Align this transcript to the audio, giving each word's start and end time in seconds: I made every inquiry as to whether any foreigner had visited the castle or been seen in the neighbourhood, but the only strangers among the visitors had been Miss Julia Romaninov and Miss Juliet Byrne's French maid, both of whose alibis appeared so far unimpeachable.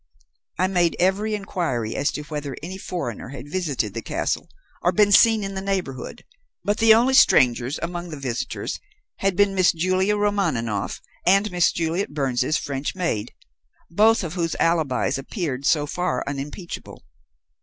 I 0.57 0.65
made 0.65 0.95
every 0.99 1.35
inquiry 1.35 1.95
as 1.95 2.09
to 2.13 2.23
whether 2.23 2.55
any 2.63 2.79
foreigner 2.79 3.29
had 3.29 3.51
visited 3.51 3.93
the 3.93 4.01
castle 4.01 4.49
or 4.81 4.91
been 4.91 5.11
seen 5.11 5.43
in 5.43 5.53
the 5.53 5.61
neighbourhood, 5.61 6.25
but 6.63 6.79
the 6.79 6.91
only 6.91 7.13
strangers 7.13 7.77
among 7.83 8.09
the 8.09 8.17
visitors 8.17 8.79
had 9.17 9.35
been 9.35 9.53
Miss 9.53 9.71
Julia 9.71 10.15
Romaninov 10.17 11.01
and 11.23 11.51
Miss 11.51 11.71
Juliet 11.71 12.15
Byrne's 12.15 12.57
French 12.57 12.95
maid, 12.95 13.31
both 13.91 14.23
of 14.23 14.33
whose 14.33 14.55
alibis 14.59 15.19
appeared 15.19 15.67
so 15.67 15.85
far 15.85 16.23
unimpeachable. 16.25 17.03